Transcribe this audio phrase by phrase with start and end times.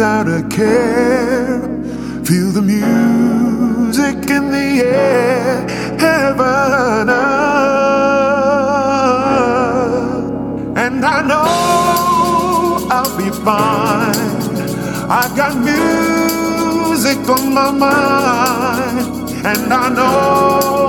[0.00, 1.60] without a care.
[2.24, 5.68] Feel the music in the air.
[5.98, 7.50] Heaven up.
[10.84, 14.16] And I know I'll be fine.
[15.20, 19.06] I've got music on my mind.
[19.44, 20.79] And I know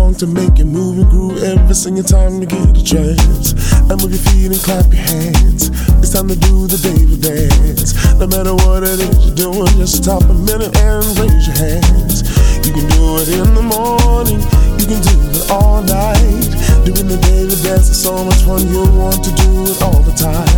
[0.00, 3.52] song to make you move and groove every single time you get a chance.
[3.88, 5.68] And move your feet and clap your hands.
[6.00, 7.92] It's time to do the David dance.
[8.16, 12.24] No matter what it is you're doing, just stop a minute and raise your hands.
[12.64, 14.40] You can do it in the morning,
[14.80, 16.48] you can do it all night.
[16.86, 20.16] Doing the David dance is so much fun, you'll want to do it all the
[20.16, 20.48] time.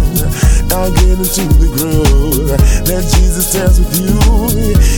[0.71, 2.49] Now get into the groove.
[2.87, 4.15] Let Jesus dance with you.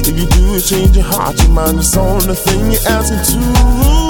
[0.04, 1.78] If you do it, change your heart, your mind.
[1.78, 2.20] It's soul.
[2.20, 4.03] the thing you're asking to.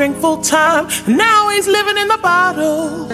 [0.00, 0.88] Drink full time.
[1.06, 3.06] Now he's living in the bottle.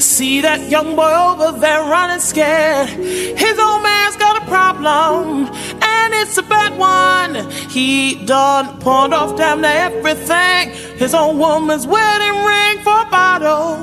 [0.00, 2.88] See that young boy over there running scared.
[2.88, 5.48] His old man's got a problem,
[5.82, 7.50] and it's a bad one.
[7.68, 10.70] He done pawned off damn near everything.
[10.96, 13.76] His old woman's wedding ring for a bottle.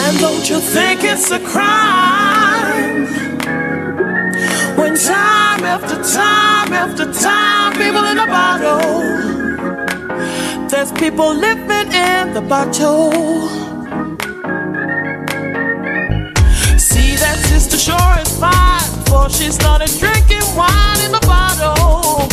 [0.00, 2.37] And don't you think it's a crime?
[4.78, 8.78] When time after time after time, people in the bottle.
[10.68, 13.10] There's people living in the bottle.
[16.78, 22.28] See that sister sure is fine before she started drinking wine in the bottle.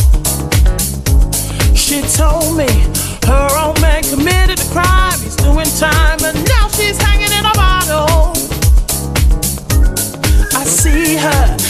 [1.74, 2.70] She told me
[3.26, 5.18] her old man committed a crime.
[5.18, 8.36] He's doing time, and now she's hanging in a bottle.
[10.54, 11.65] I see her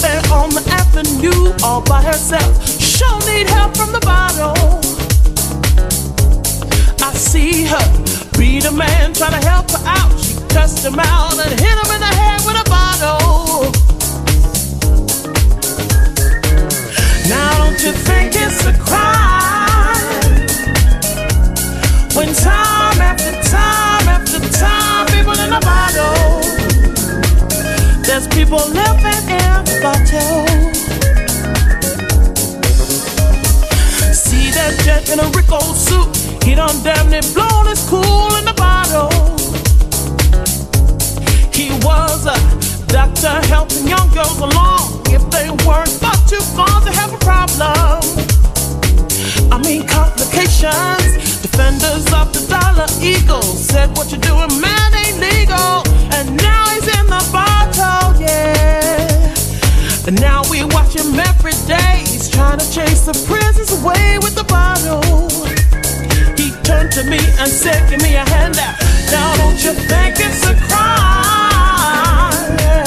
[0.00, 2.66] there on the avenue all by herself.
[2.66, 4.56] She'll need help from the bottle.
[7.04, 7.86] I see her
[8.38, 10.12] beat a man trying to help her out.
[10.18, 13.72] She cussed him out and hit him in the head with a bottle.
[17.28, 19.20] Now don't you think it's a crime
[22.16, 26.39] when time after time after time people in a bottle
[28.10, 30.42] there's people living in bottle.
[34.10, 36.10] See that jet in a Rico suit.
[36.42, 39.14] He done damn near blown his cool in the bottle.
[41.54, 42.34] He was a
[42.90, 45.02] doctor helping young girls along.
[45.06, 48.49] If they weren't far too far to have a problem.
[49.50, 51.40] I mean complications.
[51.42, 55.82] Defenders of the dollar eagle said what you're doing, man, ain't legal.
[56.16, 59.34] And now he's in the bottle, yeah.
[60.06, 62.04] And now we watch him every day.
[62.06, 65.02] He's trying to chase the prisons away with the bottle.
[66.36, 68.76] He turned to me and said, Give me a handout.
[69.10, 72.58] Now don't you think it's a crime?
[72.58, 72.80] Yeah.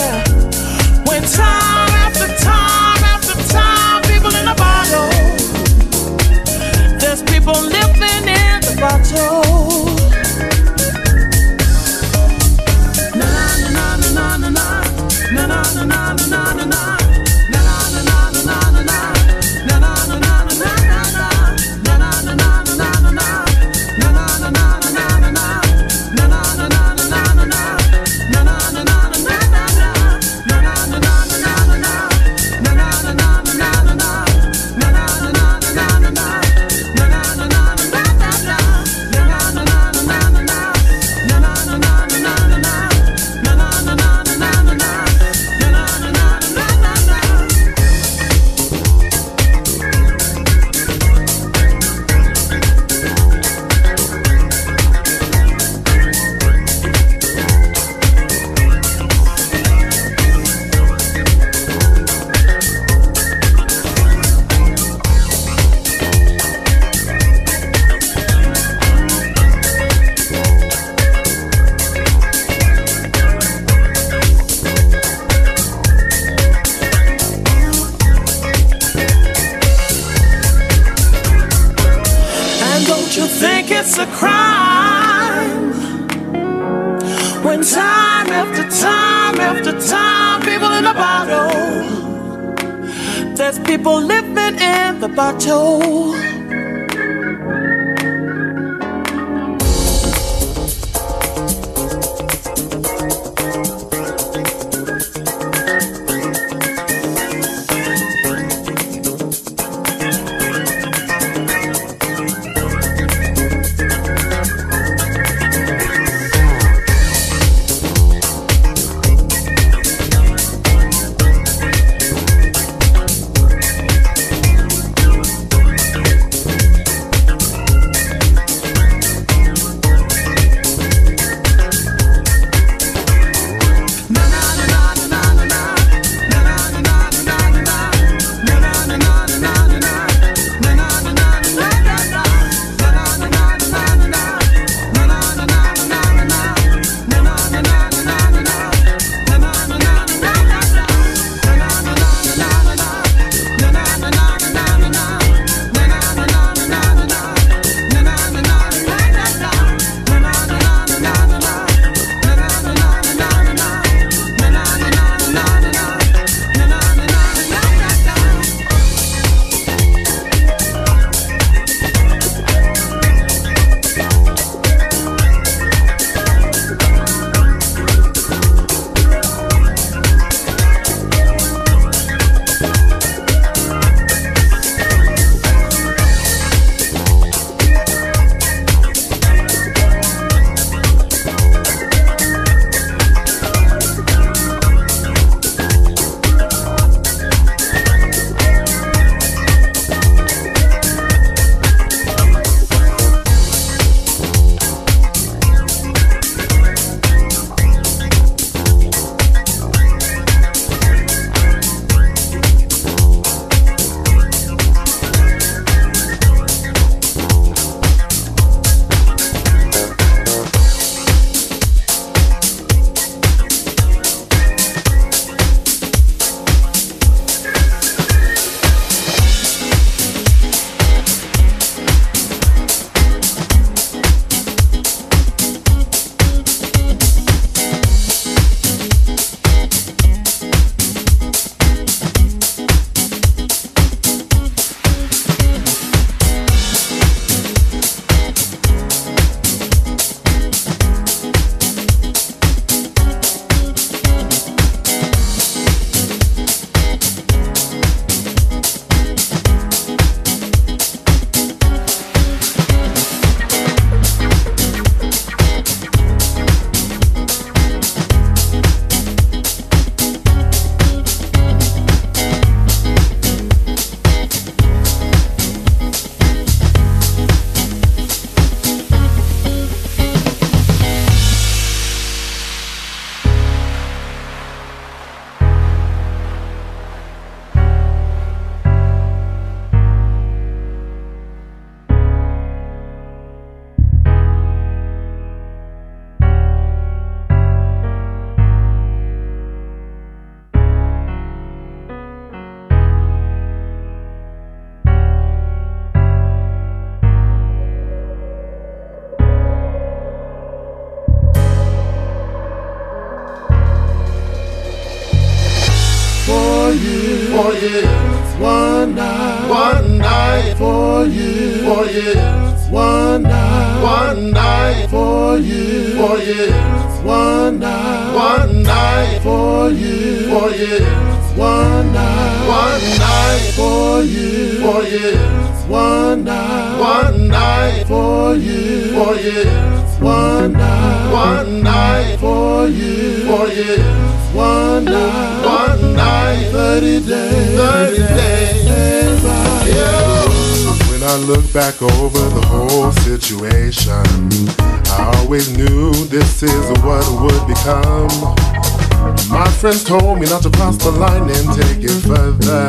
[360.23, 362.67] me not to cross the line and take it further.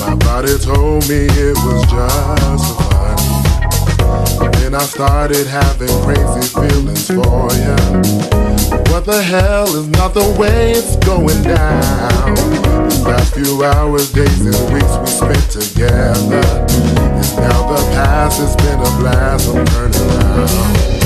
[0.00, 3.16] My body told me it was just fun.
[4.58, 7.76] Then I started having crazy feelings for you.
[8.90, 12.34] What the hell is not the way it's going down?
[13.04, 16.42] Last few hours, days, and weeks we spent together.
[17.18, 20.96] It's now the past, it's been a blast, I'm turning around.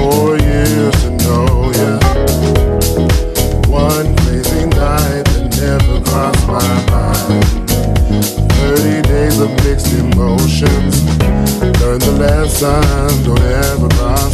[0.00, 1.59] Four years to know
[10.20, 11.02] emotions.
[11.80, 14.29] Learn the lesson, don't ever cry.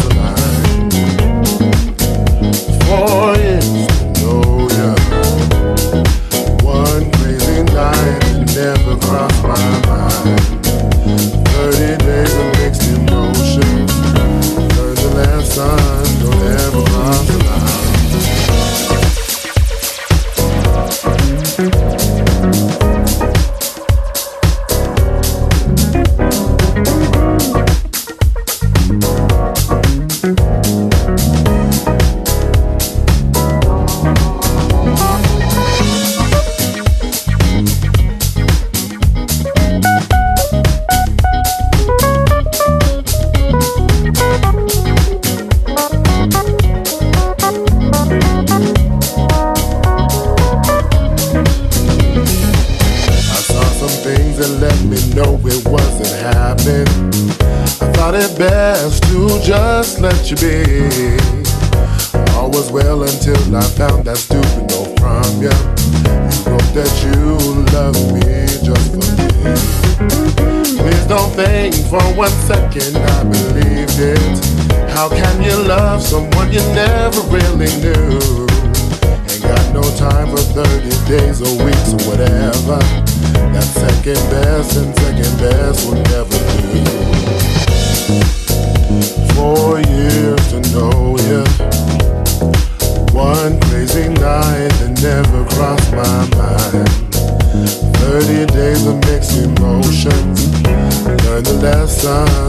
[102.06, 102.45] sun